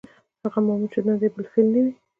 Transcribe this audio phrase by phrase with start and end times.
[0.43, 1.93] هغه مامور چې دنده یې بالفعل نه وي.